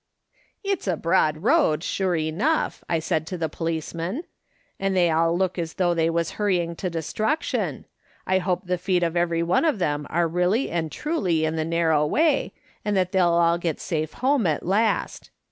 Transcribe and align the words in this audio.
"'It's 0.63 0.87
a 0.87 0.97
broad 0.97 1.43
road, 1.43 1.83
sure 1.83 2.15
enough,' 2.15 2.83
I 2.89 2.97
said 2.97 3.27
to 3.27 3.37
the 3.37 3.47
policeman,' 3.47 4.23
and 4.79 4.95
they 4.95 5.11
all 5.11 5.37
look 5.37 5.59
as 5.59 5.75
though 5.75 5.93
they 5.93 6.09
was 6.09 6.31
hurrying 6.41 6.75
to 6.77 6.89
destruction; 6.89 7.85
I 8.25 8.39
hope 8.39 8.65
the 8.65 8.79
feet 8.79 9.03
of 9.03 9.15
every 9.15 9.43
cue 9.43 9.53
of 9.63 9.77
them 9.77 10.07
are 10.09 10.27
really 10.27 10.71
and 10.71 10.91
truly 10.91 11.45
in 11.45 11.55
the 11.55 11.63
narrow 11.65 12.03
way, 12.07 12.51
and 12.83 12.97
that 12.97 13.11
they'll 13.11 13.27
all 13.27 13.59
get 13.59 13.79
safe 13.79 14.13
home 14.13 14.47
at 14.47 14.65
last.' 14.65 15.29